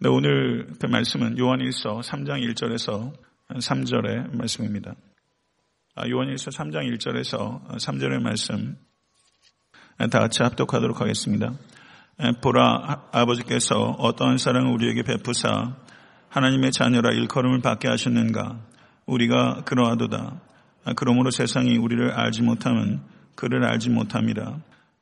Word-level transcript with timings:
네, 0.00 0.08
오늘 0.08 0.66
그 0.80 0.86
말씀은 0.86 1.38
요한일서 1.38 2.00
3장 2.00 2.42
1절에서 2.42 3.12
3절의 3.48 4.36
말씀입니다. 4.36 4.96
아, 5.94 6.08
요한일서 6.08 6.50
3장 6.50 6.92
1절에서 6.92 7.76
3절의 7.76 8.20
말씀 8.20 8.76
다 10.10 10.18
같이 10.18 10.42
합독하도록 10.42 11.00
하겠습니다. 11.00 11.52
보라 12.42 13.08
아버지께서 13.12 13.90
어떠한 14.00 14.38
사랑을 14.38 14.72
우리에게 14.72 15.04
베푸사 15.04 15.76
하나님의 16.28 16.72
자녀라 16.72 17.12
일컬음을 17.12 17.60
받게 17.60 17.86
하셨는가 17.86 18.58
우리가 19.06 19.62
그러하도다. 19.64 20.40
아, 20.86 20.92
그러므로 20.96 21.30
세상이 21.30 21.78
우리를 21.78 22.10
알지 22.10 22.42
못함은 22.42 23.00
그를 23.36 23.64
알지 23.64 23.90
못함이라. 23.90 24.58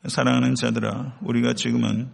사랑하는 0.09 0.55
자들아 0.55 1.17
우리가 1.23 1.55
지금은 1.55 2.11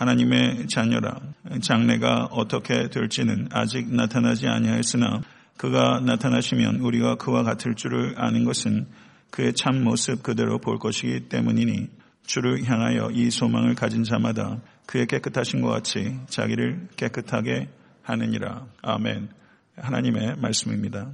하나님의 0.00 0.66
자녀라 0.68 1.20
장래가 1.60 2.28
어떻게 2.30 2.88
될지는 2.88 3.48
아직 3.52 3.94
나타나지 3.94 4.46
아니하였으나 4.46 5.20
그가 5.58 6.00
나타나시면 6.00 6.76
우리가 6.76 7.16
그와 7.16 7.42
같을 7.42 7.74
줄을 7.74 8.14
아는 8.16 8.44
것은 8.46 8.86
그의 9.30 9.52
참 9.52 9.84
모습 9.84 10.22
그대로 10.22 10.58
볼 10.58 10.78
것이기 10.78 11.28
때문이니 11.28 11.88
주를 12.24 12.64
향하여 12.64 13.10
이 13.12 13.30
소망을 13.30 13.74
가진 13.74 14.02
자마다 14.02 14.62
그의 14.86 15.06
깨끗하신 15.06 15.60
것 15.60 15.68
같이 15.68 16.16
자기를 16.30 16.88
깨끗하게 16.96 17.68
하느니라. 18.02 18.68
아멘. 18.80 19.28
하나님의 19.76 20.36
말씀입니다. 20.38 21.10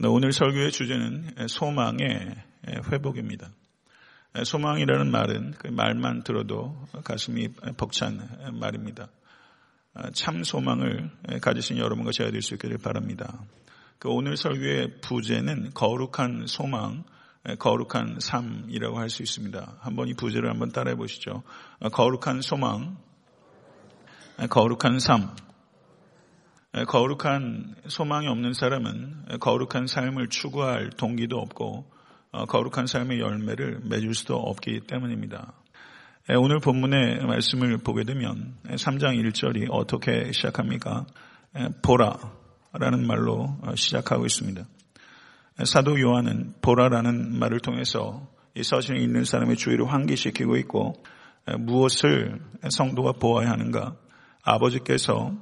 네, 0.00 0.08
오늘 0.08 0.32
설교의 0.32 0.72
주제는 0.72 1.46
소망의 1.46 2.34
회복입니다. 2.90 3.50
소망이라는 4.44 5.10
말은 5.10 5.54
그 5.58 5.68
말만 5.68 6.22
들어도 6.24 6.76
가슴이 7.04 7.48
벅찬 7.76 8.54
말입니다. 8.60 9.08
참 10.12 10.44
소망을 10.44 11.10
가지신 11.40 11.78
여러분과 11.78 12.12
제가 12.12 12.30
될 12.30 12.42
수 12.42 12.54
있기를 12.54 12.78
바랍니다. 12.78 13.42
그 13.98 14.08
오늘 14.10 14.36
설교의 14.36 15.00
부제는 15.00 15.72
거룩한 15.74 16.46
소망, 16.46 17.04
거룩한 17.58 18.18
삶이라고 18.20 18.98
할 18.98 19.10
수 19.10 19.22
있습니다. 19.22 19.78
한번 19.80 20.08
이 20.08 20.14
부제를 20.14 20.50
한번 20.50 20.70
따라해 20.70 20.96
보시죠. 20.96 21.42
거룩한 21.92 22.42
소망, 22.42 22.96
거룩한 24.50 25.00
삶. 25.00 25.34
거룩한 26.86 27.74
소망이 27.88 28.28
없는 28.28 28.52
사람은 28.52 29.38
거룩한 29.40 29.86
삶을 29.86 30.28
추구할 30.28 30.90
동기도 30.90 31.38
없고 31.38 31.90
어, 31.90 31.97
거룩한 32.32 32.86
삶의 32.86 33.20
열매를 33.20 33.80
맺을 33.84 34.14
수도 34.14 34.36
없기 34.36 34.80
때문입니다. 34.86 35.52
오늘 36.38 36.60
본문의 36.60 37.24
말씀을 37.24 37.78
보게 37.78 38.04
되면 38.04 38.56
3장 38.66 39.16
1절이 39.16 39.68
어떻게 39.70 40.30
시작합니까? 40.32 41.06
보라 41.82 42.18
라는 42.74 43.06
말로 43.06 43.56
어, 43.62 43.74
시작하고 43.74 44.26
있습니다. 44.26 44.62
사도 45.64 45.98
요한은 45.98 46.54
보라라는 46.60 47.38
말을 47.38 47.60
통해서 47.60 48.28
이 48.54 48.62
서신을 48.62 49.00
읽는 49.00 49.24
사람의 49.24 49.56
주의를 49.56 49.90
환기시키고 49.90 50.56
있고 50.58 51.02
무엇을 51.58 52.40
성도가 52.70 53.12
보아야 53.12 53.50
하는가? 53.50 53.96
아버지께서 54.42 55.32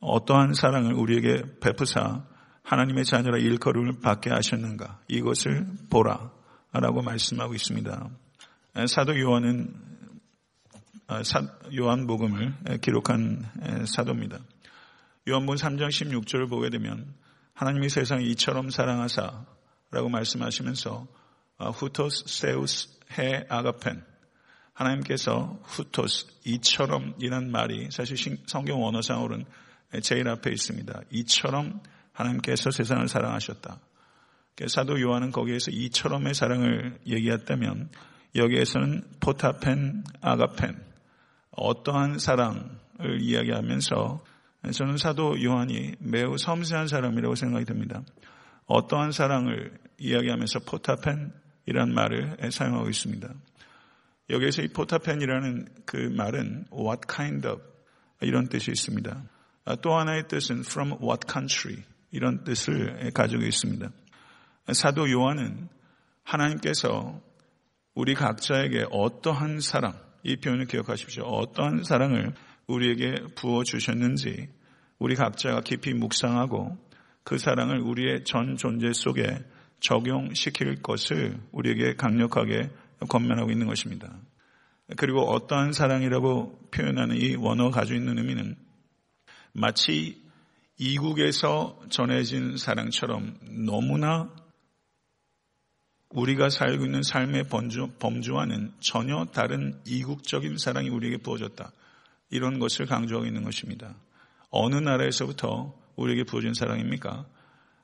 어떠한 0.00 0.54
사랑을 0.54 0.94
우리에게 0.94 1.42
베푸사 1.60 2.24
하나님의 2.70 3.04
자녀라 3.04 3.36
일거름을 3.38 4.00
받게 4.00 4.30
하셨는가? 4.30 5.00
이것을 5.08 5.66
보라. 5.90 6.30
라고 6.72 7.02
말씀하고 7.02 7.52
있습니다. 7.52 8.10
사도 8.86 9.18
요한은 9.18 9.74
아, 11.08 11.20
요한복음을 11.76 12.78
기록한 12.80 13.44
사도입니다. 13.86 14.38
요한복음 15.28 15.56
3장 15.56 15.88
16절을 15.88 16.48
보게 16.48 16.70
되면 16.70 17.12
하나님이 17.54 17.88
세상을 17.88 18.24
이처럼 18.28 18.70
사랑하사 18.70 19.46
라고 19.90 20.08
말씀하시면서 20.08 21.08
아, 21.58 21.70
후토스 21.70 22.26
세우스 22.28 22.88
해 23.18 23.46
아가펜 23.48 24.00
하나님께서 24.74 25.58
후토스 25.64 26.26
이처럼 26.44 27.16
이란 27.18 27.50
말이 27.50 27.88
사실 27.90 28.16
성경 28.46 28.80
원어상으로는 28.80 29.44
제일 30.02 30.28
앞에 30.28 30.52
있습니다. 30.52 31.00
이처럼 31.10 31.80
하나님께서 32.20 32.70
세상을 32.70 33.06
사랑하셨다. 33.08 33.78
사도 34.68 35.00
요한은 35.00 35.32
거기에서 35.32 35.70
이처럼의 35.70 36.34
사랑을 36.34 36.98
얘기했다면 37.06 37.88
여기에서는 38.34 39.02
포타펜, 39.20 40.04
아가펜 40.20 40.78
어떠한 41.52 42.18
사랑을 42.18 42.62
이야기하면서 43.20 44.24
저는 44.72 44.98
사도 44.98 45.42
요한이 45.42 45.94
매우 45.98 46.36
섬세한 46.36 46.88
사람이라고 46.88 47.34
생각이 47.34 47.64
듭니다. 47.64 48.02
어떠한 48.66 49.12
사랑을 49.12 49.78
이야기하면서 49.98 50.60
포타펜이란 50.60 51.92
말을 51.94 52.36
사용하고 52.50 52.88
있습니다. 52.90 53.28
여기에서 54.28 54.62
이 54.62 54.68
포타펜이라는 54.68 55.68
그 55.86 55.96
말은 55.96 56.66
what 56.72 57.00
kind 57.08 57.48
of 57.48 57.62
이런 58.20 58.48
뜻이 58.48 58.70
있습니다. 58.70 59.22
또 59.82 59.94
하나의 59.94 60.28
뜻은 60.28 60.60
from 60.60 60.92
what 61.02 61.26
country 61.30 61.82
이런 62.10 62.44
뜻을 62.44 63.10
가지고 63.12 63.44
있습니다. 63.44 63.90
사도 64.72 65.10
요한은 65.10 65.68
하나님께서 66.22 67.20
우리 67.94 68.14
각자에게 68.14 68.86
어떠한 68.90 69.60
사랑, 69.60 69.94
이 70.22 70.36
표현을 70.36 70.66
기억하십시오. 70.66 71.24
어떠한 71.24 71.84
사랑을 71.84 72.34
우리에게 72.66 73.14
부어 73.34 73.64
주셨는지 73.64 74.48
우리 74.98 75.14
각자가 75.14 75.60
깊이 75.60 75.92
묵상하고 75.94 76.76
그 77.24 77.38
사랑을 77.38 77.80
우리의 77.80 78.24
전 78.24 78.56
존재 78.56 78.92
속에 78.92 79.44
적용시킬 79.80 80.82
것을 80.82 81.40
우리에게 81.52 81.94
강력하게 81.94 82.70
권면하고 83.08 83.50
있는 83.50 83.66
것입니다. 83.66 84.14
그리고 84.96 85.22
어떠한 85.22 85.72
사랑이라고 85.72 86.68
표현하는 86.70 87.16
이 87.16 87.34
원어가 87.36 87.80
가지고 87.80 87.98
있는 87.98 88.18
의미는 88.18 88.56
마치 89.52 90.22
이국에서 90.82 91.78
전해진 91.90 92.56
사랑처럼 92.56 93.36
너무나 93.66 94.34
우리가 96.08 96.48
살고 96.48 96.86
있는 96.86 97.02
삶의 97.02 97.48
범주, 97.48 97.96
범주와는 97.98 98.72
전혀 98.80 99.26
다른 99.26 99.78
이국적인 99.84 100.56
사랑이 100.56 100.88
우리에게 100.88 101.18
부어졌다. 101.18 101.70
이런 102.30 102.58
것을 102.58 102.86
강조하고 102.86 103.26
있는 103.26 103.44
것입니다. 103.44 103.94
어느 104.48 104.76
나라에서부터 104.76 105.78
우리에게 105.96 106.24
부어진 106.24 106.54
사랑입니까? 106.54 107.26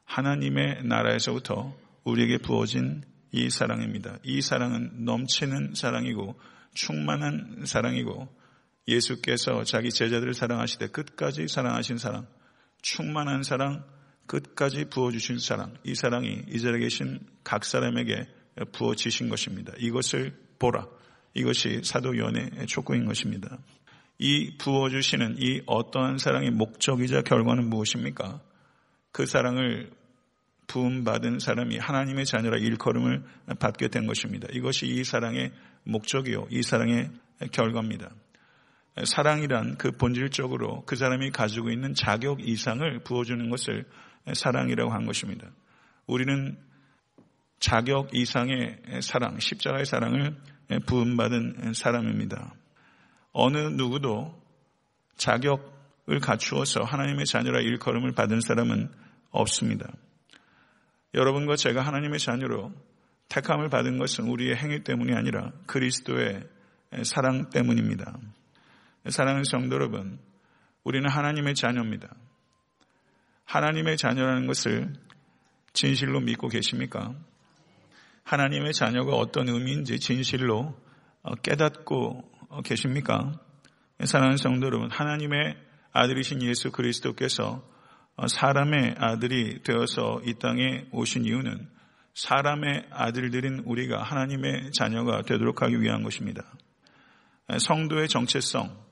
하나님의 0.07 0.85
나라에서부터 0.85 1.77
우리에게 2.05 2.39
부어진 2.39 3.03
이 3.31 3.51
사랑입니다. 3.51 4.17
이 4.23 4.41
사랑은 4.41 5.05
넘치는 5.05 5.75
사랑이고 5.75 6.35
충만한 6.73 7.65
사랑이고 7.67 8.27
예수께서 8.89 9.65
자기 9.65 9.91
제자들을 9.91 10.33
사랑하시되 10.33 10.87
끝까지 10.89 11.47
사랑하신 11.47 11.99
사랑, 11.99 12.27
충만한 12.83 13.43
사랑, 13.43 13.85
끝까지 14.27 14.87
부어주신 14.87 15.39
사랑, 15.39 15.75
이 15.85 15.95
사랑이 15.95 16.43
이 16.49 16.61
자리에 16.61 16.81
계신 16.81 17.21
각 17.45 17.65
사람에게 17.65 18.27
부어지신 18.73 19.29
것입니다. 19.29 19.73
이것을 19.79 20.35
보라. 20.59 20.87
이것이 21.35 21.83
사도연의 21.85 22.67
촉구인 22.67 23.05
것입니다. 23.05 23.59
이 24.19 24.57
부어주시는 24.57 25.37
이 25.39 25.61
어떠한 25.67 26.19
사랑의 26.19 26.51
목적이자 26.51 27.23
결과는 27.23 27.69
무엇입니까? 27.69 28.41
그 29.13 29.27
사랑을 29.27 29.91
부음받은 30.67 31.39
사람이 31.39 31.79
하나님의 31.79 32.25
자녀라 32.25 32.57
일컬음을 32.59 33.23
받게 33.59 33.89
된 33.89 34.07
것입니다. 34.07 34.49
이것이 34.53 34.87
이 34.87 35.05
사랑의 35.05 35.53
목적이요. 35.85 36.49
이 36.51 36.63
사랑의 36.63 37.11
결과입니다. 37.53 38.11
사랑이란 39.05 39.77
그 39.77 39.93
본질적으로 39.93 40.85
그 40.87 40.97
사람이 40.97 41.31
가지고 41.31 41.71
있는 41.71 41.95
자격 41.95 42.41
이상을 42.41 43.01
부어주는 43.01 43.51
것을 43.51 43.85
사랑이라고 44.33 44.91
한 44.91 45.05
것입니다. 45.05 45.49
우리는 46.07 46.57
자격 47.59 48.15
이상의 48.15 48.79
사랑, 49.03 49.39
십자가의 49.39 49.85
사랑을 49.85 50.37
부음받은 50.87 51.73
사람입니다. 51.75 52.55
어느 53.33 53.59
누구도 53.59 54.41
자격을 55.17 56.21
갖추어서 56.21 56.83
하나님의 56.83 57.27
자녀라 57.27 57.61
일컬음을 57.61 58.13
받은 58.13 58.41
사람은 58.41 58.91
없습니다. 59.31 59.91
여러분과 61.15 61.57
제가 61.57 61.83
하나님의 61.83 62.19
자녀로 62.19 62.73
택함을 63.29 63.69
받은 63.69 63.99
것은 63.99 64.25
우리의 64.29 64.57
행위 64.57 64.83
때문이 64.85 65.15
아니라 65.15 65.53
그리스도의 65.67 66.45
사랑 67.05 67.51
때문입니다. 67.51 68.19
사랑하는 69.09 69.45
성도 69.45 69.77
여러분, 69.77 70.19
우리는 70.83 71.09
하나님의 71.09 71.55
자녀입니다. 71.55 72.09
하나님의 73.45 73.97
자녀라는 73.97 74.47
것을 74.47 74.93
진실로 75.73 76.21
믿고 76.21 76.49
계십니까? 76.49 77.15
하나님의 78.25 78.73
자녀가 78.73 79.13
어떤 79.15 79.49
의미인지 79.49 80.01
진실로 80.01 80.77
어, 81.23 81.35
깨닫고 81.37 82.31
어, 82.49 82.63
계십니까? 82.63 83.33
사랑하는 84.05 84.37
성도 84.37 84.67
여러분, 84.67 84.91
하나님의 84.91 85.57
아들이신 85.93 86.43
예수 86.43 86.71
그리스도께서 86.71 87.67
사람의 88.27 88.97
아들이 88.99 89.63
되어서 89.63 90.21
이 90.25 90.35
땅에 90.35 90.87
오신 90.91 91.25
이유는 91.25 91.69
사람의 92.15 92.87
아들들인 92.91 93.63
우리가 93.65 94.03
하나님의 94.03 94.73
자녀가 94.73 95.23
되도록 95.23 95.63
하기 95.63 95.81
위한 95.81 96.03
것입니다. 96.03 96.43
성도의 97.59 98.09
정체성, 98.09 98.86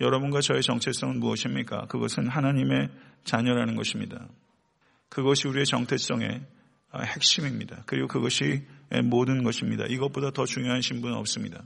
여러분과 0.00 0.40
저의 0.40 0.62
정체성은 0.62 1.20
무엇입니까? 1.20 1.86
그것은 1.86 2.28
하나님의 2.28 2.88
자녀라는 3.24 3.76
것입니다. 3.76 4.26
그것이 5.08 5.48
우리의 5.48 5.66
정체성의 5.66 6.40
핵심입니다. 6.94 7.82
그리고 7.86 8.08
그것이 8.08 8.66
모든 9.04 9.42
것입니다. 9.42 9.84
이것보다 9.86 10.30
더 10.30 10.46
중요한 10.46 10.80
신분은 10.80 11.16
없습니다. 11.16 11.62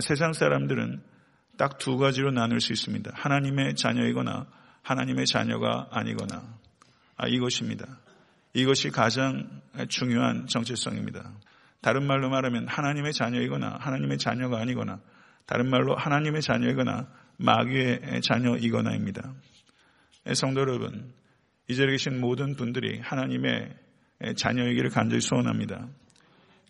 세상 0.00 0.32
사람들은 0.32 1.02
딱 1.56 1.78
두 1.78 1.96
가지로 1.96 2.32
나눌 2.32 2.60
수 2.60 2.72
있습니다. 2.72 3.12
하나님의 3.14 3.76
자녀이거나 3.76 4.46
하나님의 4.82 5.26
자녀가 5.26 5.88
아니거나 5.90 6.42
아, 7.16 7.28
이것입니다. 7.28 7.86
이것이 8.54 8.90
가장 8.90 9.62
중요한 9.88 10.46
정체성입니다. 10.46 11.32
다른 11.80 12.06
말로 12.06 12.28
말하면 12.30 12.66
하나님의 12.68 13.12
자녀이거나 13.12 13.78
하나님의 13.80 14.18
자녀가 14.18 14.58
아니거나 14.60 15.00
다른 15.46 15.68
말로 15.70 15.94
하나님의 15.94 16.42
자녀이거나 16.42 17.06
마귀의 17.36 18.20
자녀이거나입니다. 18.22 19.32
성도 20.34 20.60
여러분, 20.60 21.12
이 21.68 21.76
자리에 21.76 21.92
계신 21.92 22.20
모든 22.20 22.56
분들이 22.56 23.00
하나님의 23.00 23.74
자녀이기를 24.36 24.90
간절히 24.90 25.20
소원합니다. 25.20 25.88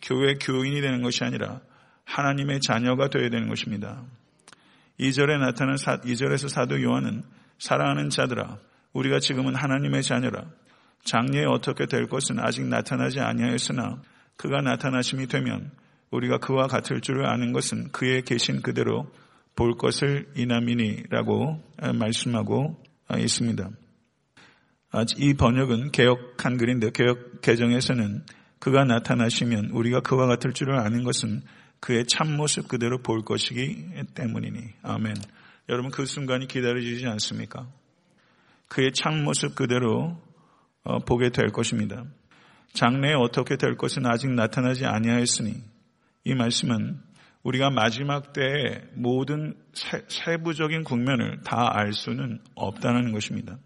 교회 0.02 0.34
교인이 0.34 0.80
되는 0.80 1.02
것이 1.02 1.24
아니라 1.24 1.60
하나님의 2.04 2.60
자녀가 2.60 3.08
되어야 3.08 3.30
되는 3.30 3.48
것입니다. 3.48 4.02
2절에 5.00 5.38
나타난 5.38 5.76
2절에서 5.76 6.48
사도 6.48 6.82
요한은 6.82 7.22
사랑하는 7.58 8.10
자들아 8.10 8.58
우리가 8.92 9.18
지금은 9.18 9.54
하나님의 9.54 10.02
자녀라 10.02 10.44
장래에 11.04 11.44
어떻게 11.44 11.86
될 11.86 12.06
것은 12.06 12.38
아직 12.38 12.64
나타나지 12.66 13.20
아니하였으나 13.20 14.00
그가 14.36 14.60
나타나심이 14.60 15.26
되면 15.26 15.70
우리가 16.10 16.38
그와 16.38 16.66
같을 16.66 17.00
줄을 17.00 17.26
아는 17.26 17.52
것은 17.52 17.90
그의 17.90 18.22
계신 18.22 18.62
그대로 18.62 19.10
볼 19.56 19.76
것을 19.76 20.28
이남이니라고 20.36 21.62
말씀하고 21.94 22.82
있습니다. 23.16 23.70
이 25.18 25.34
번역은 25.34 25.90
개혁 25.90 26.44
한글인데 26.44 26.90
개혁 26.90 27.40
개정에서는 27.40 28.24
그가 28.58 28.84
나타나시면 28.84 29.70
우리가 29.70 30.00
그와 30.00 30.26
같을 30.26 30.52
줄을 30.52 30.78
아는 30.78 31.04
것은 31.04 31.42
그의 31.80 32.06
참모습 32.06 32.68
그대로 32.68 33.02
볼 33.02 33.22
것이기 33.22 33.90
때문이니. 34.14 34.58
아멘. 34.82 35.14
여러분 35.68 35.90
그 35.90 36.06
순간이 36.06 36.46
기다려지지 36.46 37.06
않습니까? 37.06 37.66
그의 38.68 38.92
참모습 38.92 39.54
그대로 39.54 40.18
어, 40.82 40.98
보게 41.00 41.30
될 41.30 41.48
것입니다. 41.48 42.04
장래에 42.72 43.14
어떻게 43.14 43.56
될 43.56 43.76
것은 43.76 44.06
아직 44.06 44.30
나타나지 44.30 44.84
아니하였으니 44.84 45.54
이 46.24 46.34
말씀은 46.34 47.00
우리가 47.44 47.70
마지막 47.70 48.32
때의 48.32 48.82
모든 48.94 49.54
세부적인 50.08 50.82
국면을 50.84 51.40
다 51.44 51.68
알 51.72 51.92
수는 51.92 52.40
없다는 52.54 53.12
것입니다. 53.12 53.58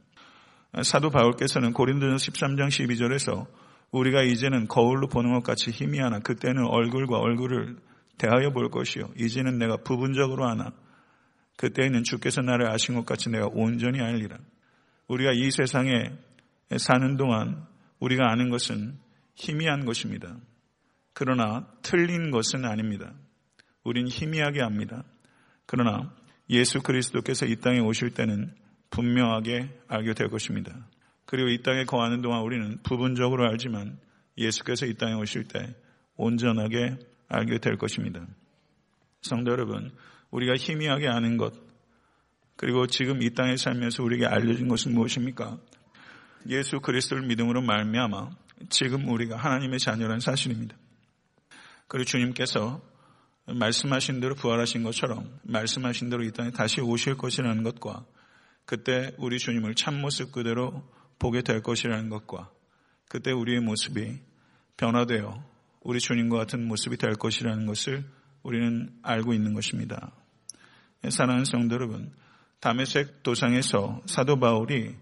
사도 0.82 1.10
바울께서는 1.10 1.72
고린도전 1.72 2.16
13장 2.16 2.68
12절에서 2.68 3.46
우리가 3.90 4.22
이제는 4.22 4.66
거울로 4.68 5.06
보는 5.08 5.32
것 5.32 5.42
같이 5.42 5.70
힘이 5.70 5.98
하나 5.98 6.18
그때는 6.18 6.66
얼굴과 6.66 7.18
얼굴을 7.18 7.76
대하여 8.18 8.50
볼 8.50 8.68
것이요 8.70 9.10
이제는 9.16 9.58
내가 9.58 9.78
부분적으로 9.78 10.46
하나 10.46 10.72
그때에는 11.56 12.02
주께서 12.04 12.42
나를 12.42 12.70
아신 12.70 12.94
것 12.94 13.06
같이 13.06 13.30
내가 13.30 13.48
온전히 13.50 14.00
알리라. 14.00 14.36
우리가 15.06 15.32
이 15.32 15.50
세상에 15.50 16.10
사는 16.76 17.16
동안 17.16 17.64
우리가 18.00 18.30
아는 18.30 18.50
것은 18.50 18.98
희미한 19.34 19.84
것입니다. 19.84 20.36
그러나 21.14 21.66
틀린 21.82 22.30
것은 22.30 22.64
아닙니다. 22.64 23.12
우린 23.84 24.08
희미하게 24.08 24.62
압니다. 24.62 25.04
그러나 25.66 26.12
예수 26.50 26.80
그리스도께서 26.80 27.46
이 27.46 27.56
땅에 27.56 27.80
오실 27.80 28.10
때는 28.10 28.54
분명하게 28.90 29.80
알게 29.88 30.14
될 30.14 30.28
것입니다. 30.28 30.86
그리고 31.26 31.48
이 31.48 31.62
땅에 31.62 31.84
거하는 31.84 32.22
동안 32.22 32.42
우리는 32.42 32.78
부분적으로 32.82 33.46
알지만 33.48 33.98
예수께서 34.38 34.86
이 34.86 34.94
땅에 34.94 35.14
오실 35.14 35.44
때 35.44 35.74
온전하게 36.16 36.96
알게 37.28 37.58
될 37.58 37.76
것입니다. 37.76 38.26
성도 39.20 39.52
여러분, 39.52 39.90
우리가 40.30 40.54
희미하게 40.56 41.08
아는 41.08 41.36
것, 41.36 41.52
그리고 42.56 42.86
지금 42.86 43.22
이 43.22 43.30
땅에 43.34 43.56
살면서 43.56 44.02
우리에게 44.02 44.26
알려진 44.26 44.68
것은 44.68 44.94
무엇입니까? 44.94 45.58
예수 46.48 46.80
그리스도를 46.80 47.26
믿음으로 47.26 47.62
말미암아 47.62 48.30
지금 48.70 49.08
우리가 49.08 49.36
하나님의 49.36 49.78
자녀라는 49.78 50.20
사실입니다. 50.20 50.76
그리고 51.86 52.04
주님께서 52.04 52.80
말씀하신 53.54 54.20
대로 54.20 54.34
부활하신 54.34 54.82
것처럼 54.82 55.38
말씀하신 55.42 56.10
대로 56.10 56.24
이 56.24 56.32
땅에 56.32 56.50
다시 56.50 56.80
오실 56.80 57.16
것이라는 57.16 57.62
것과 57.62 58.04
그때 58.64 59.12
우리 59.18 59.38
주님을 59.38 59.74
참모습 59.74 60.32
그대로 60.32 60.86
보게 61.18 61.42
될 61.42 61.62
것이라는 61.62 62.10
것과 62.10 62.50
그때 63.08 63.32
우리의 63.32 63.60
모습이 63.60 64.18
변화되어 64.76 65.42
우리 65.80 66.00
주님과 66.00 66.36
같은 66.36 66.66
모습이 66.66 66.96
될 66.98 67.14
것이라는 67.14 67.66
것을 67.66 68.04
우리는 68.42 68.90
알고 69.02 69.32
있는 69.32 69.54
것입니다. 69.54 70.12
사랑하는 71.08 71.44
성도 71.44 71.74
여러분, 71.74 72.12
다메섹 72.60 73.22
도상에서 73.22 74.02
사도 74.06 74.38
바울이 74.38 74.96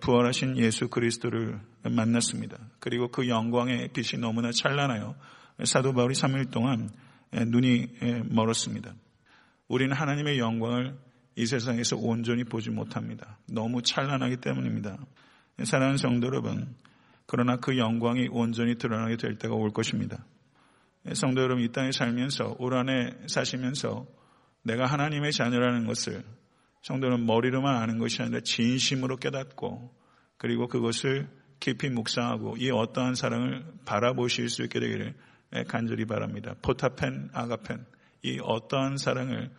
부활하신 0.00 0.58
예수 0.58 0.88
그리스도를 0.88 1.58
만났습니다. 1.82 2.58
그리고 2.78 3.08
그 3.08 3.28
영광의 3.28 3.88
빛이 3.92 4.20
너무나 4.20 4.50
찬란하여 4.52 5.16
사도 5.64 5.94
바울이 5.94 6.14
3일 6.14 6.50
동안 6.50 6.90
눈이 7.32 7.88
멀었습니다. 8.30 8.94
우리는 9.68 9.94
하나님의 9.94 10.38
영광을 10.38 10.96
이 11.36 11.46
세상에서 11.46 11.96
온전히 11.96 12.44
보지 12.44 12.70
못합니다. 12.70 13.38
너무 13.46 13.82
찬란하기 13.82 14.38
때문입니다. 14.38 14.98
사랑하는 15.64 15.96
성도 15.96 16.26
여러분, 16.26 16.74
그러나 17.26 17.56
그 17.56 17.76
영광이 17.76 18.28
온전히 18.30 18.76
드러나게 18.76 19.16
될 19.16 19.36
때가 19.36 19.54
올 19.54 19.70
것입니다. 19.70 20.24
성도 21.14 21.42
여러분, 21.42 21.62
이 21.62 21.70
땅에 21.70 21.92
살면서, 21.92 22.56
올 22.58 22.74
한해 22.74 23.12
사시면서 23.26 24.06
내가 24.62 24.86
하나님의 24.86 25.32
자녀라는 25.32 25.86
것을 25.86 26.24
성도는 26.82 27.26
머리로만 27.26 27.76
아는 27.76 27.98
것이 27.98 28.22
아니라 28.22 28.40
진심으로 28.40 29.16
깨닫고 29.16 29.94
그리고 30.36 30.68
그것을 30.68 31.28
깊이 31.60 31.88
묵상하고 31.88 32.56
이 32.58 32.70
어떠한 32.70 33.14
사랑을 33.14 33.64
바라보실 33.84 34.48
수 34.48 34.62
있게 34.62 34.80
되기를 34.80 35.14
간절히 35.68 36.04
바랍니다. 36.04 36.54
포타펜, 36.62 37.30
아가펜, 37.32 37.84
이 38.22 38.38
어떠한 38.42 38.98
사랑을 38.98 39.50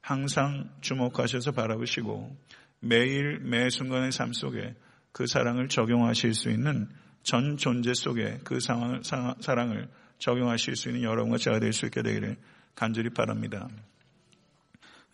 항상 0.00 0.70
주목하셔서 0.80 1.52
바라보시고 1.52 2.36
매일 2.80 3.40
매 3.40 3.70
순간의 3.70 4.12
삶 4.12 4.32
속에 4.32 4.74
그 5.12 5.26
사랑을 5.26 5.68
적용하실 5.68 6.34
수 6.34 6.50
있는 6.50 6.88
전 7.22 7.56
존재 7.56 7.94
속에 7.94 8.38
그 8.44 8.60
상황을, 8.60 9.02
사랑을 9.40 9.88
적용하실 10.18 10.76
수 10.76 10.88
있는 10.88 11.02
여러분과 11.02 11.38
제가 11.38 11.58
될 11.58 11.72
수 11.72 11.86
있게 11.86 12.02
되기를 12.02 12.36
간절히 12.74 13.10
바랍니다. 13.10 13.68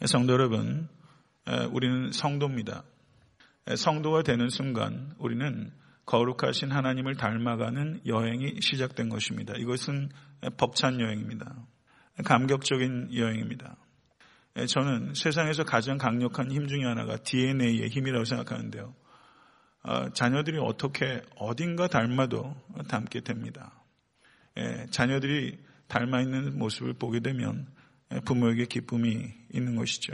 성도 0.05 0.33
여러분, 0.33 0.89
우리는 1.71 2.11
성도입니다. 2.13 2.83
성도가 3.77 4.23
되는 4.23 4.49
순간 4.49 5.15
우리는 5.19 5.73
거룩하신 6.07 6.71
하나님을 6.71 7.17
닮아가는 7.17 8.01
여행이 8.07 8.61
시작된 8.61 9.09
것입니다. 9.09 9.55
이것은 9.57 10.11
벅찬 10.57 11.01
여행입니다. 11.01 11.55
감격적인 12.25 13.15
여행입니다. 13.15 13.77
저는 14.69 15.15
세상에서 15.15 15.65
가장 15.65 15.99
강력한 15.99 16.51
힘 16.51 16.67
중에 16.67 16.85
하나가 16.85 17.17
DNA의 17.17 17.89
힘이라고 17.89 18.25
생각하는데요. 18.25 18.95
어, 19.85 20.11
자녀들이 20.11 20.59
어떻게 20.59 21.23
어딘가 21.37 21.89
닮아도 21.89 22.55
닮게 22.89 23.21
됩니다. 23.21 23.73
자녀들이 24.91 25.59
닮아 25.89 26.21
있는 26.21 26.59
모습을 26.59 26.95
보게 26.95 27.21
되면 27.21 27.67
부모에게 28.25 28.67
기쁨이 28.67 29.33
있는 29.53 29.77
것이죠. 29.77 30.13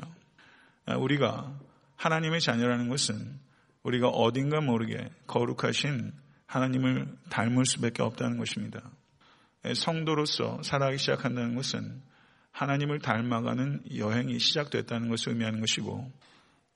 아, 0.87 0.97
우리가 0.97 1.59
하나님의 1.97 2.41
자녀라는 2.41 2.89
것은 2.89 3.41
우리가 3.83 4.09
어딘가 4.09 4.61
모르게 4.61 5.11
거룩하신 5.27 6.13
하나님을 6.47 7.17
닮을 7.31 7.67
수밖에 7.67 8.03
없다는 8.03 8.39
것입니다. 8.39 8.91
성도로서 9.75 10.63
살아가기 10.63 10.99
시작한다는 10.99 11.55
것은 11.55 12.03
하나님을 12.53 13.01
닮아가는 13.01 13.83
여행이 13.97 14.39
시작됐다는 14.39 15.09
것을 15.09 15.33
의미하는 15.33 15.61
것이고 15.61 16.11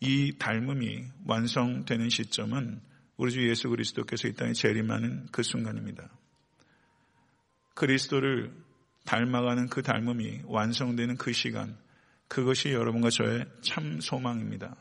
이 0.00 0.37
닮음이 0.38 1.04
완성되는 1.26 2.09
시점은 2.09 2.80
우리 3.16 3.30
주 3.30 3.49
예수 3.49 3.68
그리스도께서 3.68 4.28
이 4.28 4.35
땅에 4.35 4.52
재림하는 4.52 5.28
그 5.30 5.42
순간입니다. 5.42 6.09
그리스도를 7.75 8.52
닮아가는 9.04 9.68
그 9.68 9.82
닮음이 9.82 10.42
완성되는 10.47 11.16
그 11.16 11.32
시간, 11.32 11.76
그것이 12.28 12.73
여러분과 12.73 13.11
저의 13.11 13.47
참 13.62 14.00
소망입니다. 14.00 14.76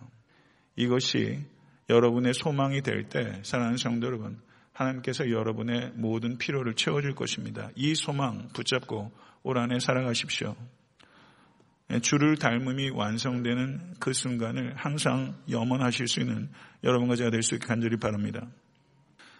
이것이 0.75 1.45
여러분의 1.89 2.33
소망이 2.33 2.81
될 2.81 3.09
때 3.09 3.41
사랑하는 3.43 3.77
성도 3.77 4.07
여러분 4.07 4.39
하나님께서 4.73 5.29
여러분의 5.29 5.91
모든 5.95 6.37
필요를 6.37 6.75
채워줄 6.75 7.15
것입니다. 7.15 7.69
이 7.75 7.93
소망 7.95 8.47
붙잡고 8.53 9.11
올 9.43 9.57
한해 9.57 9.79
살아가십시오. 9.79 10.55
주를 12.01 12.37
닮음이 12.37 12.91
완성되는 12.91 13.95
그 13.99 14.13
순간을 14.13 14.75
항상 14.77 15.35
염원하실 15.49 16.07
수 16.07 16.21
있는 16.21 16.49
여러분과 16.83 17.17
제가 17.17 17.31
될 17.31 17.43
수 17.43 17.55
있게 17.55 17.67
간절히 17.67 17.97
바랍니다. 17.97 18.47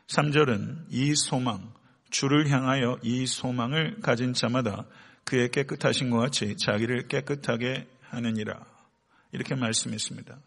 3절은 0.08 0.88
이 0.90 1.16
소망, 1.16 1.72
주를 2.10 2.50
향하여 2.50 3.00
이 3.04 3.26
소망을 3.26 4.02
가진 4.02 4.34
자마다 4.34 4.86
그의 5.24 5.50
깨끗하신 5.50 6.10
것 6.10 6.18
같이 6.18 6.58
자기를 6.58 7.08
깨끗하게 7.08 7.88
하느니라. 8.02 8.60
이렇게 9.32 9.56
말씀했습니다. 9.56 10.38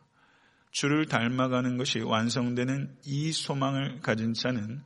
주를 0.75 1.07
닮아가는 1.07 1.77
것이 1.79 2.01
완성되는 2.01 2.97
이 3.05 3.31
소망을 3.31 4.01
가진 4.01 4.35
자는 4.35 4.83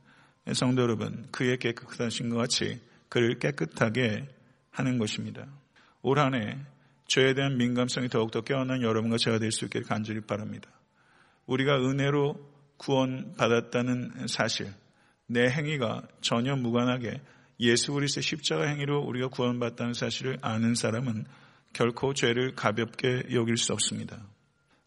성도 0.53 0.83
여러분, 0.83 1.27
그의 1.31 1.57
깨끗하신 1.57 2.29
것 2.29 2.37
같이 2.37 2.79
그를 3.09 3.39
깨끗하게 3.39 4.27
하는 4.69 4.99
것입니다. 4.99 5.47
올 6.03 6.19
한 6.19 6.35
해 6.35 6.57
죄에 7.07 7.33
대한 7.33 7.57
민감성이 7.57 8.07
더욱더 8.07 8.41
깨어난 8.41 8.83
여러분과 8.83 9.17
제가 9.17 9.39
될 9.39 9.51
수 9.51 9.65
있기를 9.65 9.87
간절히 9.87 10.21
바랍니다. 10.21 10.69
우리가 11.47 11.77
은혜로 11.77 12.35
구원받았다는 12.77 14.27
사실, 14.27 14.71
내 15.25 15.49
행위가 15.49 16.03
전혀 16.21 16.55
무관하게 16.55 17.19
예수 17.59 17.93
그리스의 17.93 18.21
십자가 18.21 18.67
행위로 18.67 18.99
우리가 19.01 19.29
구원받았다는 19.29 19.95
사실을 19.95 20.37
아는 20.41 20.75
사람은 20.75 21.25
결코 21.73 22.13
죄를 22.13 22.53
가볍게 22.53 23.23
여길 23.33 23.57
수 23.57 23.73
없습니다. 23.73 24.21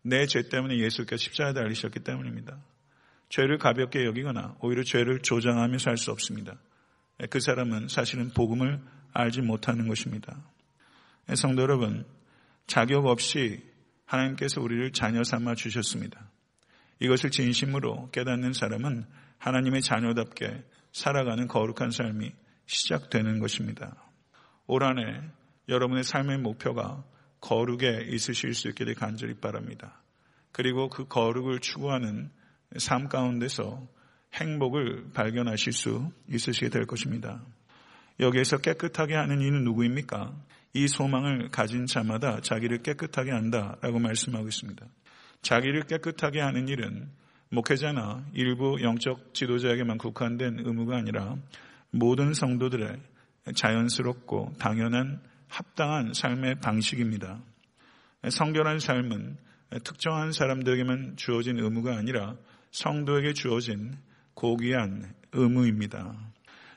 내 0.03 0.27
죄 0.27 0.49
때문에 0.49 0.79
예수께서 0.79 1.17
십자가에 1.17 1.53
달리셨기 1.53 2.01
때문입니다. 2.01 2.59
죄를 3.29 3.59
가볍게 3.59 4.05
여기거나 4.05 4.57
오히려 4.61 4.83
죄를 4.83 5.21
조장하며 5.21 5.79
살 5.79 5.97
수 5.97 6.11
없습니다. 6.11 6.59
그 7.31 7.41
사람은 7.41 7.89
사실은 7.89 8.31
복음을 8.31 8.81
알지 9.13 9.43
못하는 9.43 9.89
것입니다. 9.89 10.37
성도 11.35 11.63
여러분, 11.63 12.05
자격 12.67 13.07
없이 13.07 13.63
하나님께서 14.07 14.61
우리를 14.61 14.93
자녀 14.93 15.23
삼아 15.23 15.55
주셨습니다. 15.55 16.31
이것을 17.01 17.31
진심으로 17.31 18.11
깨닫는 18.11 18.53
사람은 18.53 19.07
하나님의 19.39 19.83
자녀답게 19.83 20.65
살아가는 20.93 21.47
거룩한 21.49 21.91
삶이 21.91 22.33
시작되는 22.67 23.39
것입니다. 23.39 23.97
올 24.67 24.85
한해 24.85 25.21
여러분의 25.69 26.05
삶의 26.05 26.39
목표가 26.39 27.05
거룩에 27.43 28.07
있으실 28.09 28.55
수 28.55 28.69
있기를 28.69 28.95
간절히 28.95 29.35
바랍니다. 29.35 30.01
그리고 30.53 30.89
그 30.89 31.07
거룩을 31.07 31.59
추구하는 31.59 32.31
삶 32.79 33.09
가운데서 33.09 33.87
행복을 34.35 35.11
발견하실 35.13 35.73
수 35.73 36.11
있으시게 36.29 36.71
될 36.71 36.87
것입니다. 36.87 37.43
여기에서 38.21 38.59
깨끗하게 38.59 39.15
하는 39.15 39.43
이는 39.43 39.65
누구입니까? 39.65 40.33
이 40.75 40.89
소망을 40.89 41.51
가진 41.51 41.87
자마다 41.87 42.41
자기를 42.41 42.83
깨끗하게 42.83 43.31
한다라고 43.31 43.99
말씀하고 43.99 44.49
있습니다. 44.49 44.87
자기를 45.43 45.83
깨끗하게 45.83 46.41
하는 46.41 46.69
일은 46.69 47.11
목회자나 47.51 48.25
일부 48.33 48.81
영적 48.81 49.35
지도자에게만 49.35 49.99
국한된 49.99 50.61
의무가 50.61 50.97
아니라 50.97 51.37
모든 51.91 52.33
성도들의 52.33 52.99
자연스럽고 53.55 54.55
당연한 54.59 55.21
합당한 55.53 56.15
삶의 56.15 56.61
방식입니다. 56.61 57.39
성결한 58.31 58.79
삶은 58.79 59.37
특정한 59.85 60.33
사람들에게만 60.33 61.17
주어진 61.17 61.59
의무가 61.59 61.95
아니라 61.95 62.37
성도에게 62.71 63.35
주어진 63.35 63.95
고귀한 64.33 65.15
의무입니다. 65.33 66.17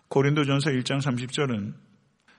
고린도전서 0.09 0.71
1장 0.71 0.99
30절은 0.99 1.73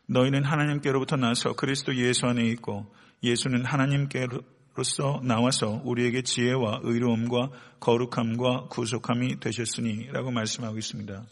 너희는 0.08 0.44
하나님께로부터 0.44 1.16
나서 1.16 1.54
그리스도 1.54 1.96
예수 1.96 2.26
안에 2.26 2.44
있고 2.50 2.86
예수는 3.22 3.64
하나님께로서 3.64 5.22
나와서 5.24 5.80
우리에게 5.84 6.20
지혜와 6.20 6.80
의로움과 6.82 7.50
거룩함과 7.80 8.68
구속함이 8.68 9.40
되셨으니 9.40 10.08
라고 10.12 10.30
말씀하고 10.30 10.76
있습니다. 10.76 11.24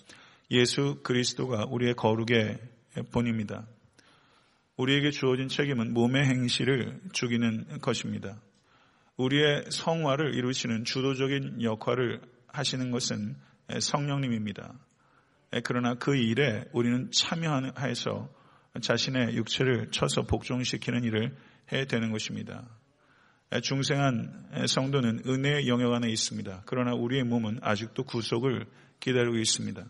예수 0.53 1.01
그리스도가 1.03 1.67
우리의 1.69 1.95
거룩의 1.95 2.59
본입니다. 3.13 3.67
우리에게 4.77 5.11
주어진 5.11 5.49
책임은 5.49 5.95
몸의 5.95 6.27
행실을 6.27 7.01
죽이는 7.13 7.79
것입니다. 7.81 8.41
우리의 9.17 9.67
성화를 9.71 10.35
이루시는 10.35 10.85
주도적인 10.85 11.63
역할을 11.63 12.21
하시는 12.49 12.91
것은 12.91 13.37
성령님입니다. 13.81 14.75
그러나 15.63 15.95
그 15.95 16.17
일에 16.17 16.65
우리는 16.73 17.11
참여해서 17.13 18.29
자신의 18.81 19.37
육체를 19.37 19.93
쳐서 19.93 20.23
복종시키는 20.23 21.05
일을 21.05 21.37
해야 21.73 21.85
되는 21.85 22.11
것입니다. 22.11 22.69
중생한 23.63 24.67
성도는 24.67 25.23
은혜의 25.25 25.69
영역 25.69 25.93
안에 25.93 26.11
있습니다. 26.11 26.65
그러나 26.67 26.93
우리의 26.95 27.23
몸은 27.23 27.61
아직도 27.63 28.03
구속을 28.03 28.67
기다리고 28.99 29.37
있습니다. 29.37 29.85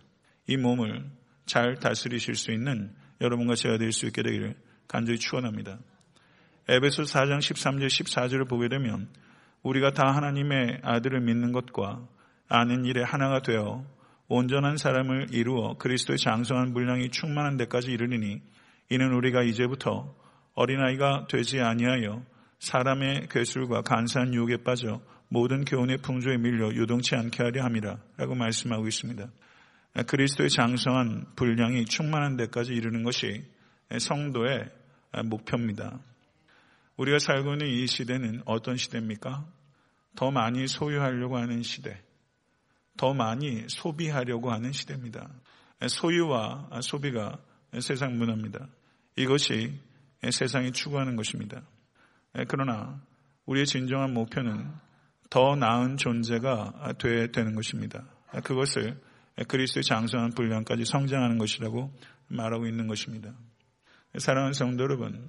이 0.48 0.56
몸을 0.58 1.10
잘 1.46 1.76
다스리실 1.76 2.34
수 2.34 2.52
있는 2.52 2.94
여러분과 3.22 3.54
제가 3.54 3.78
될 3.78 3.92
수 3.92 4.04
있게 4.06 4.22
되기를 4.22 4.54
간절히 4.88 5.18
축원합니다. 5.18 5.78
에베소 6.68 7.02
4장 7.02 7.38
13절 7.38 7.86
14절을 7.86 8.48
보게 8.48 8.68
되면 8.68 9.08
우리가 9.62 9.92
다 9.92 10.14
하나님의 10.14 10.80
아들을 10.82 11.20
믿는 11.20 11.52
것과 11.52 12.06
아는 12.48 12.84
일에 12.84 13.02
하나가 13.02 13.40
되어 13.40 13.84
온전한 14.28 14.76
사람을 14.76 15.28
이루어 15.32 15.76
그리스도의 15.76 16.18
장성한 16.18 16.72
분량이 16.72 17.10
충만한 17.10 17.56
데까지 17.56 17.90
이르리니 17.90 18.40
이는 18.90 19.12
우리가 19.12 19.42
이제부터 19.42 20.14
어린아이가 20.54 21.26
되지 21.28 21.60
아니하여 21.60 22.22
사람의 22.58 23.28
괴술과 23.30 23.82
간사한 23.82 24.32
유혹에 24.32 24.58
빠져 24.58 25.00
모든 25.28 25.64
교훈의 25.64 25.98
풍조에 25.98 26.38
밀려 26.38 26.72
유동치 26.72 27.16
않게 27.16 27.42
하려 27.42 27.64
함이라 27.64 27.98
라고 28.16 28.34
말씀하고 28.34 28.86
있습니다. 28.86 29.28
그리스도의 30.06 30.50
장성한 30.50 31.26
분량이 31.36 31.84
충만한 31.84 32.36
데까지 32.36 32.72
이르는 32.72 33.02
것이 33.02 33.44
성도의 33.98 34.70
목표입니다. 35.24 36.00
우리가 36.96 37.18
살고 37.18 37.52
있는 37.52 37.66
이 37.66 37.86
시대는 37.86 38.42
어떤 38.44 38.76
시대입니까? 38.76 39.46
더 40.16 40.30
많이 40.30 40.66
소유하려고 40.68 41.36
하는 41.36 41.62
시대, 41.62 42.00
더 42.96 43.12
많이 43.14 43.64
소비하려고 43.68 44.52
하는 44.52 44.72
시대입니다. 44.72 45.28
소유와 45.88 46.70
소비가 46.82 47.38
세상 47.80 48.16
문화입니다. 48.16 48.68
이것이 49.16 49.80
세상이 50.30 50.72
추구하는 50.72 51.16
것입니다. 51.16 51.62
그러나 52.48 53.02
우리의 53.46 53.66
진정한 53.66 54.14
목표는 54.14 54.70
더 55.30 55.56
나은 55.56 55.96
존재가 55.96 56.94
되어야 56.98 57.26
되는 57.28 57.54
것입니다. 57.56 58.04
그것을 58.44 59.00
그리스도의 59.48 59.82
장성한 59.82 60.30
분량까지 60.30 60.84
성장하는 60.84 61.38
것이라고 61.38 61.92
말하고 62.28 62.66
있는 62.68 62.86
것입니다. 62.86 63.34
사랑하는 64.16 64.52
성도 64.52 64.84
여러분, 64.84 65.28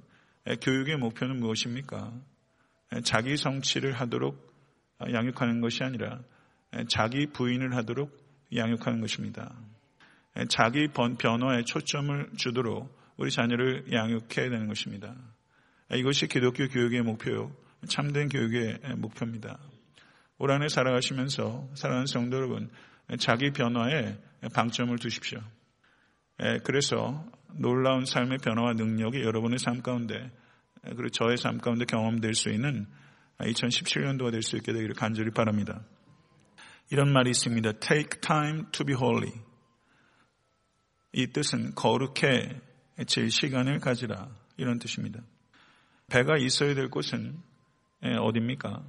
교육의 0.62 0.96
목표는 0.98 1.40
무엇입니까? 1.40 2.12
자기 3.02 3.36
성취를 3.36 3.92
하도록 3.94 4.38
양육하는 5.00 5.60
것이 5.60 5.82
아니라 5.82 6.20
자기 6.88 7.26
부인을 7.26 7.74
하도록 7.74 8.16
양육하는 8.54 9.00
것입니다. 9.00 9.52
자기 10.48 10.86
변화에 10.86 11.64
초점을 11.64 12.30
주도록 12.36 12.96
우리 13.16 13.32
자녀를 13.32 13.92
양육해야 13.92 14.50
되는 14.50 14.68
것입니다. 14.68 15.16
이것이 15.92 16.28
기독교 16.28 16.68
교육의 16.68 17.02
목표요. 17.02 17.50
참된 17.88 18.28
교육의 18.28 18.78
목표입니다. 18.98 19.58
올 20.38 20.52
한해 20.52 20.68
살아가시면서 20.68 21.70
사랑하는 21.74 22.06
성도 22.06 22.36
여러분, 22.36 22.70
자기 23.18 23.50
변화에 23.50 24.16
방점을 24.54 24.96
두십시오. 24.98 25.40
그래서 26.62 27.24
놀라운 27.58 28.04
삶의 28.04 28.38
변화와 28.38 28.74
능력이 28.74 29.22
여러분의 29.22 29.58
삶 29.58 29.82
가운데 29.82 30.30
그리고 30.82 31.08
저의 31.08 31.36
삶 31.36 31.58
가운데 31.58 31.84
경험될 31.84 32.34
수 32.34 32.50
있는 32.50 32.86
2017년도가 33.38 34.30
될 34.30 34.42
수 34.42 34.56
있게 34.56 34.72
되기를 34.72 34.94
간절히 34.94 35.30
바랍니다. 35.30 35.84
이런 36.90 37.12
말이 37.12 37.30
있습니다. 37.30 37.72
Take 37.80 38.20
time 38.20 38.64
to 38.72 38.86
be 38.86 38.94
holy. 38.94 39.32
이 41.12 41.26
뜻은 41.26 41.74
거룩해 41.74 42.60
질 43.06 43.30
시간을 43.30 43.80
가지라. 43.80 44.28
이런 44.56 44.78
뜻입니다. 44.78 45.20
배가 46.08 46.36
있어야 46.38 46.74
될 46.74 46.88
곳은 46.88 47.40
어디입니까? 48.02 48.84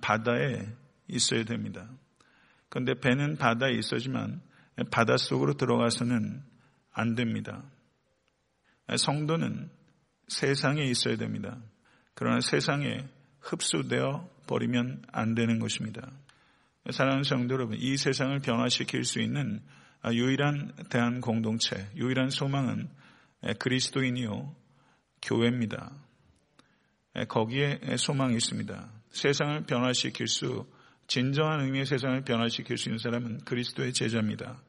바다에 0.00 0.66
있어야 1.08 1.44
됩니다. 1.44 1.88
그런데 2.68 2.94
배는 2.94 3.36
바다에 3.36 3.72
있어지만 3.72 4.40
바닷속으로 4.90 5.54
들어가서는 5.54 6.42
안 6.92 7.14
됩니다. 7.14 7.62
성도는 8.96 9.70
세상에 10.28 10.84
있어야 10.84 11.16
됩니다. 11.16 11.58
그러나 12.14 12.40
세상에 12.40 13.06
흡수되어 13.40 14.28
버리면 14.46 15.04
안 15.12 15.34
되는 15.34 15.58
것입니다. 15.58 16.10
사랑하는 16.90 17.22
성도 17.22 17.54
여러분, 17.54 17.76
이 17.78 17.96
세상을 17.96 18.38
변화시킬 18.40 19.04
수 19.04 19.20
있는 19.20 19.60
유일한 20.10 20.72
대한 20.90 21.20
공동체, 21.20 21.88
유일한 21.96 22.30
소망은 22.30 22.88
그리스도인이요, 23.58 24.54
교회입니다. 25.22 25.92
거기에 27.28 27.80
소망이 27.96 28.34
있습니다. 28.34 28.90
세상을 29.10 29.66
변화시킬 29.66 30.28
수, 30.28 30.66
진정한 31.08 31.60
의미의 31.60 31.86
세상을 31.86 32.22
변화시킬 32.22 32.76
수 32.78 32.88
있는 32.88 32.98
사람은 32.98 33.44
그리스도의 33.44 33.92
제자입니다. 33.92 34.62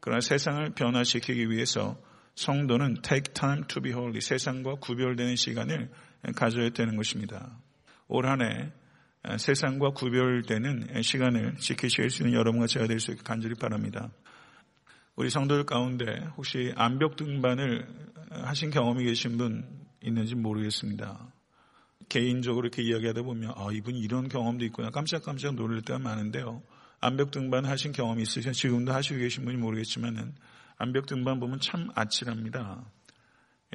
그러나 0.00 0.20
세상을 0.20 0.70
변화시키기 0.70 1.50
위해서 1.50 2.00
성도는 2.36 3.02
take 3.02 3.34
time 3.34 3.64
to 3.66 3.82
be 3.82 3.92
holy, 3.92 4.20
세상과 4.20 4.76
구별되는 4.76 5.36
시간을 5.36 5.90
가져야 6.36 6.70
되는 6.70 6.96
것입니다. 6.96 7.58
올 8.08 8.26
한 8.26 8.42
해 8.42 8.70
세상과 9.38 9.90
구별되는 9.90 11.02
시간을 11.02 11.56
지키실 11.56 12.10
수 12.10 12.22
있는 12.22 12.38
여러분과 12.38 12.68
제가 12.68 12.86
될 12.86 13.00
수 13.00 13.10
있게 13.10 13.22
간절히 13.24 13.54
바랍니다. 13.56 14.10
우리 15.16 15.30
성도들 15.30 15.64
가운데 15.64 16.04
혹시 16.36 16.72
암벽 16.76 17.16
등반을 17.16 17.88
하신 18.30 18.70
경험이 18.70 19.04
계신 19.04 19.38
분 19.38 19.64
있는지 20.02 20.34
모르겠습니다. 20.34 21.32
개인적으로 22.08 22.66
이렇게 22.66 22.82
이야기하다 22.82 23.22
보면 23.22 23.52
아 23.56 23.68
이분 23.72 23.96
이런 23.96 24.28
경험도 24.28 24.64
있구나 24.66 24.90
깜짝깜짝 24.90 25.54
놀랄 25.54 25.80
때가 25.82 25.98
많은데요. 25.98 26.62
암벽 27.00 27.30
등반 27.30 27.64
하신 27.64 27.92
경험이 27.92 28.22
있으셔 28.22 28.52
지금도 28.52 28.92
하시고 28.92 29.18
계신 29.18 29.44
분이 29.44 29.56
모르겠지만은 29.56 30.34
암벽 30.76 31.06
등반 31.06 31.40
보면 31.40 31.60
참 31.60 31.88
아찔합니다. 31.94 32.84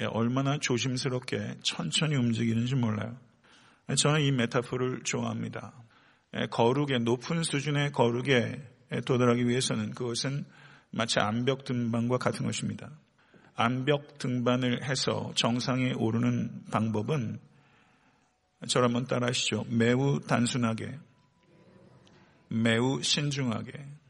예, 0.02 0.06
얼마나 0.06 0.58
조심스럽게 0.58 1.58
천천히 1.64 2.16
움직이는지 2.16 2.76
몰라요. 2.76 3.18
저는 3.98 4.22
이 4.22 4.32
메타포를 4.32 5.04
좋아합니다. 5.04 5.74
예, 6.38 6.48
거룩의 6.48 7.00
높은 7.02 7.44
수준의 7.44 7.92
거룩에 7.92 8.62
도달하기 9.06 9.48
위해서는 9.48 9.92
그것은 9.92 10.46
마치 10.92 11.20
암벽 11.20 11.64
등반과 11.66 12.18
같은 12.18 12.46
것입니다. 12.46 12.92
암벽 13.56 14.18
등반을 14.18 14.84
해서 14.84 15.32
정상에 15.36 15.94
오르는 15.94 16.66
방법은 16.72 17.40
저를 18.68 18.88
한번 18.88 19.06
따라 19.06 19.28
하시죠. 19.28 19.66
매우 19.70 20.20
단순하게, 20.20 21.00
매우 22.50 23.02
신중하게. 23.02 24.01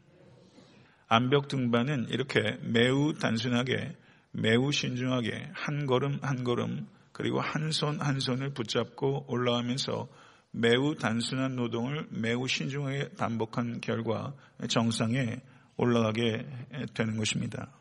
암벽 1.13 1.49
등반은 1.49 2.07
이렇게 2.07 2.57
매우 2.61 3.13
단순하게, 3.13 3.97
매우 4.31 4.71
신중하게 4.71 5.49
한 5.51 5.85
걸음 5.85 6.19
한 6.21 6.45
걸음 6.45 6.87
그리고 7.11 7.41
한 7.41 7.67
손 7.71 7.99
한 7.99 8.21
손을 8.21 8.53
붙잡고 8.53 9.25
올라가면서 9.27 10.07
매우 10.51 10.95
단순한 10.95 11.57
노동을 11.57 12.07
매우 12.11 12.47
신중하게 12.47 13.09
반복한 13.17 13.81
결과 13.81 14.33
정상에 14.69 15.41
올라가게 15.75 16.45
되는 16.93 17.17
것입니다. 17.17 17.73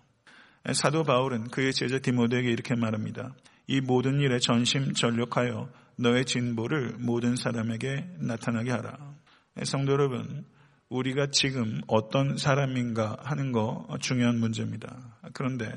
사도 0.73 1.05
바울은 1.05 1.51
그의 1.51 1.73
제자 1.73 2.01
디모데에게 2.01 2.51
이렇게 2.51 2.75
말합니다. 2.75 3.37
이 3.69 3.81
모든 3.81 4.19
일에 4.19 4.41
전심 4.41 4.93
전력하여 4.93 5.71
너의 5.95 6.25
진보를 6.25 6.97
모든 6.99 7.37
사람에게 7.37 8.17
나타나게 8.19 8.73
하라. 8.73 9.15
성도 9.63 9.93
여러분, 9.93 10.45
우리가 10.91 11.29
지금 11.31 11.81
어떤 11.87 12.37
사람인가 12.37 13.17
하는 13.23 13.53
거 13.53 13.87
중요한 14.01 14.39
문제입니다. 14.39 15.17
그런데 15.33 15.73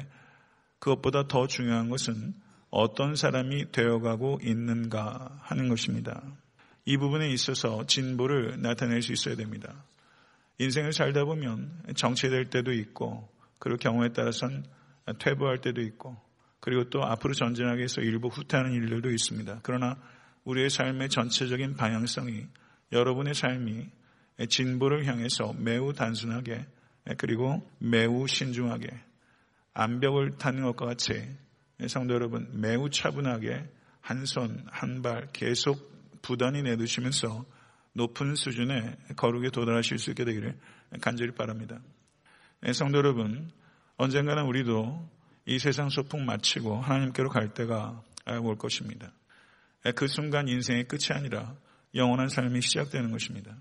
그것보다 0.79 1.27
더 1.27 1.47
중요한 1.47 1.89
것은 1.89 2.33
어떤 2.71 3.15
사람이 3.15 3.71
되어가고 3.71 4.39
있는가 4.41 5.39
하는 5.43 5.69
것입니다. 5.69 6.21
이 6.85 6.97
부분에 6.97 7.29
있어서 7.29 7.85
진보를 7.85 8.59
나타낼 8.61 9.03
수 9.03 9.13
있어야 9.13 9.35
됩니다. 9.35 9.85
인생을 10.57 10.91
살다 10.91 11.25
보면 11.25 11.83
정체될 11.95 12.49
때도 12.49 12.73
있고, 12.73 13.29
그리고 13.59 13.77
경우에 13.77 14.09
따라서는 14.09 14.63
퇴보할 15.19 15.61
때도 15.61 15.81
있고, 15.81 16.17
그리고 16.59 16.89
또 16.89 17.03
앞으로 17.03 17.33
전진하기 17.33 17.77
위해서 17.77 18.01
일부 18.01 18.29
후퇴하는 18.29 18.71
일들도 18.73 19.11
있습니다. 19.11 19.59
그러나 19.61 19.97
우리의 20.43 20.71
삶의 20.71 21.09
전체적인 21.09 21.75
방향성이 21.75 22.47
여러분의 22.91 23.35
삶이 23.35 23.89
진보를 24.49 25.05
향해서 25.05 25.53
매우 25.57 25.93
단순하게 25.93 26.65
그리고 27.17 27.67
매우 27.79 28.27
신중하게 28.27 28.87
암벽을 29.73 30.37
타는 30.37 30.63
것과 30.63 30.85
같이 30.85 31.27
성도 31.87 32.13
여러분 32.13 32.49
매우 32.53 32.89
차분하게 32.89 33.65
한 34.01 34.23
손 34.25 34.65
한 34.69 35.01
발 35.01 35.27
계속 35.33 35.91
부단히 36.21 36.61
내두시면서 36.61 37.45
높은 37.93 38.35
수준의 38.35 38.97
거룩에 39.15 39.49
도달하실 39.49 39.97
수 39.97 40.09
있게 40.11 40.25
되기를 40.25 40.57
간절히 41.01 41.31
바랍니다. 41.33 41.79
성도 42.73 42.97
여러분 42.97 43.51
언젠가는 43.97 44.43
우리도 44.43 45.09
이 45.45 45.59
세상 45.59 45.89
소풍 45.89 46.25
마치고 46.25 46.81
하나님께로 46.81 47.29
갈 47.29 47.53
때가 47.53 48.01
올 48.41 48.57
것입니다. 48.57 49.11
그 49.95 50.07
순간 50.07 50.47
인생의 50.47 50.87
끝이 50.87 51.07
아니라 51.11 51.55
영원한 51.95 52.29
삶이 52.29 52.61
시작되는 52.61 53.11
것입니다. 53.11 53.55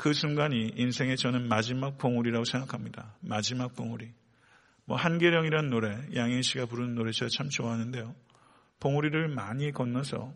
그 0.00 0.14
순간이 0.14 0.72
인생의 0.76 1.18
저는 1.18 1.46
마지막 1.46 1.98
봉우리라고 1.98 2.46
생각합니다. 2.46 3.16
마지막 3.20 3.74
봉우리. 3.74 4.10
뭐 4.86 4.96
한계령이라는 4.96 5.68
노래, 5.68 5.94
양인 6.14 6.40
씨가 6.40 6.64
부르는 6.64 6.94
노래 6.94 7.12
제가 7.12 7.28
참 7.30 7.50
좋아하는데요. 7.50 8.14
봉우리를 8.80 9.28
많이 9.28 9.72
건너서 9.72 10.32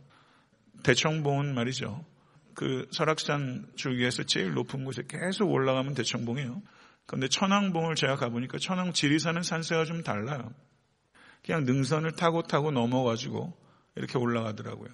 대청봉은 0.82 1.54
말이죠. 1.54 2.04
그 2.52 2.86
설악산 2.90 3.72
줄기에서 3.74 4.24
제일 4.24 4.52
높은 4.52 4.84
곳에 4.84 5.02
계속 5.08 5.50
올라가면 5.50 5.94
대청봉이에요. 5.94 6.60
그런데 7.06 7.28
천왕봉을 7.28 7.94
제가 7.94 8.16
가보니까 8.16 8.58
천왕 8.58 8.92
지리산은 8.92 9.44
산세가 9.44 9.86
좀 9.86 10.02
달라요. 10.02 10.52
그냥 11.42 11.64
능선을 11.64 12.16
타고 12.16 12.42
타고 12.42 12.70
넘어가지고 12.70 13.56
이렇게 13.96 14.18
올라가더라고요. 14.18 14.90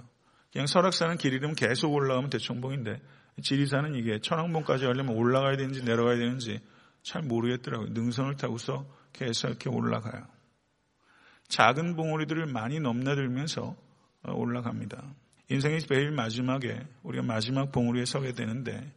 그냥 0.52 0.68
설악산은 0.68 1.16
길 1.16 1.33
이름 1.33 1.54
계속 1.54 1.92
올라가면 1.92 2.30
대청봉인데 2.30 3.00
지리산은 3.42 3.94
이게 3.94 4.18
천왕봉까지 4.20 4.85
가려면 4.85 5.16
올라가야 5.16 5.57
되는지 5.57 5.83
내려가야 5.85 6.16
되는지 6.16 6.61
잘 7.03 7.22
모르겠더라고요. 7.22 7.88
능선을 7.90 8.37
타고서 8.37 8.87
계속 9.12 9.48
이렇게 9.48 9.68
올라가요. 9.70 10.26
작은 11.48 11.96
봉우리들을 11.96 12.46
많이 12.46 12.79
넘나들면서 12.81 13.76
어, 14.22 14.33
올라갑니다. 14.33 15.03
인생의 15.48 15.81
제일 15.81 16.11
마지막에 16.12 16.81
우리가 17.03 17.24
마지막 17.24 17.72
봉우리에 17.72 18.05
서게 18.05 18.33
되는데 18.33 18.92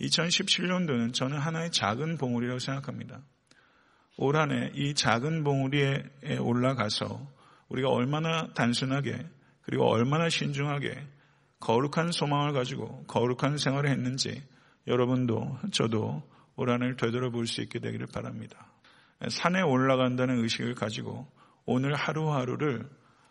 2017년도는 0.00 1.12
저는 1.12 1.38
하나의 1.38 1.70
작은 1.72 2.16
봉우리라고 2.18 2.58
생각합니다. 2.60 3.20
올 4.16 4.36
한 4.36 4.50
해 4.50 4.70
이 4.74 4.94
작은 4.94 5.44
봉우리에 5.44 6.38
올라가서 6.40 7.26
우리가 7.68 7.88
얼마나 7.90 8.48
단순하게 8.54 9.26
그리고 9.62 9.84
얼마나 9.90 10.28
신중하게 10.28 11.06
거룩한 11.60 12.12
소망을 12.12 12.52
가지고 12.52 13.04
거룩한 13.06 13.58
생활을 13.58 13.90
했는지 13.90 14.42
여러분도 14.86 15.58
저도 15.72 16.22
올한 16.56 16.82
해를 16.82 16.96
되돌아볼 16.96 17.46
수 17.46 17.60
있게 17.62 17.78
되기를 17.78 18.06
바랍니다. 18.12 18.72
산에 19.28 19.62
올라간다는 19.62 20.42
의식을 20.42 20.74
가지고 20.74 21.26
오늘 21.64 21.94
하루하루를 21.94 22.88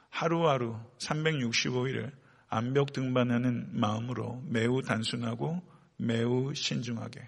하루하루 0.09 0.77
365일을 0.99 2.11
암벽 2.49 2.93
등반하는 2.93 3.69
마음으로 3.71 4.41
매우 4.45 4.81
단순하고 4.81 5.61
매우 5.97 6.53
신중하게 6.53 7.21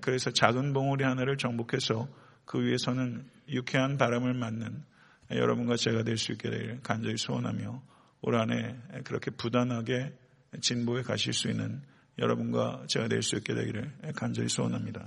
그래서 0.00 0.30
작은 0.30 0.72
봉우리 0.72 1.04
하나를 1.04 1.36
정복해서 1.36 2.08
그 2.44 2.62
위에서는 2.62 3.28
유쾌한 3.48 3.98
바람을 3.98 4.34
맞는 4.34 4.84
여러분과 5.30 5.76
제가 5.76 6.04
될 6.04 6.16
수 6.16 6.32
있게 6.32 6.50
되 6.50 6.78
간절히 6.82 7.16
소원하며 7.16 7.82
올 8.22 8.36
한해 8.36 8.76
그렇게 9.04 9.30
부단하게 9.30 10.12
진보에 10.60 11.02
가실 11.02 11.32
수 11.32 11.48
있는 11.48 11.82
여러분과 12.18 12.84
제가 12.88 13.08
될 13.08 13.22
수 13.22 13.36
있게 13.36 13.54
되기를 13.54 14.12
간절히 14.14 14.48
소원합니다. 14.48 15.06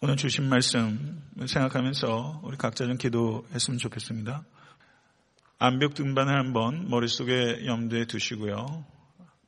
오늘 0.00 0.16
주신 0.16 0.48
말씀 0.48 1.22
생각하면서 1.46 2.40
우리 2.42 2.56
각자 2.56 2.86
좀 2.86 2.96
기도했으면 2.96 3.78
좋겠습니다. 3.78 4.44
암벽 5.58 5.94
등반을 5.94 6.36
한번 6.36 6.88
머릿속에 6.88 7.66
염두에 7.66 8.06
두시고요. 8.06 8.84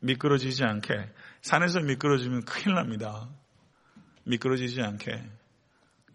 미끄러지지 0.01 0.63
않게 0.65 1.11
산에서 1.43 1.81
미끄러지면 1.81 2.45
큰일 2.45 2.77
납니다. 2.77 3.29
미끄러지지 4.25 4.81
않게 4.81 5.25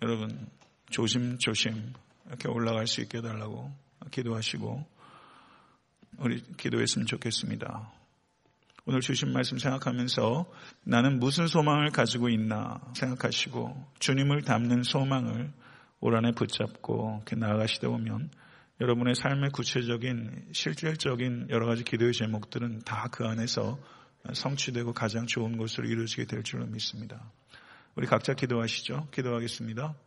여러분 0.01 0.47
조심조심 0.89 1.93
이렇게 2.27 2.47
올라갈 2.47 2.87
수 2.87 3.01
있게 3.01 3.17
해달라고 3.17 3.75
기도하시고 4.11 4.98
우리 6.17 6.41
기도했으면 6.57 7.05
좋겠습니다. 7.05 7.91
오늘 8.85 9.01
주신 9.01 9.31
말씀 9.31 9.57
생각하면서 9.57 10.51
나는 10.83 11.19
무슨 11.19 11.47
소망을 11.47 11.91
가지고 11.91 12.29
있나 12.29 12.81
생각하시고 12.95 13.85
주님을 13.99 14.41
담는 14.41 14.83
소망을 14.83 15.51
올 15.99 16.15
한해 16.15 16.31
붙잡고 16.31 17.17
이렇게 17.17 17.35
나아가시다 17.35 17.89
보면 17.89 18.31
여러분의 18.81 19.15
삶의 19.15 19.51
구체적인 19.51 20.49
실질적인 20.53 21.47
여러 21.49 21.67
가지 21.67 21.83
기도의 21.83 22.13
제목들은 22.13 22.79
다 22.85 23.09
그 23.11 23.25
안에서 23.25 23.77
성취되고 24.33 24.93
가장 24.93 25.25
좋은 25.25 25.57
것으로 25.57 25.87
이루어지게 25.87 26.25
될 26.25 26.43
줄로 26.43 26.65
믿습니다. 26.65 27.31
우리 27.95 28.07
각자 28.07 28.33
기도하시죠. 28.33 29.07
기도하겠습니다. 29.11 29.95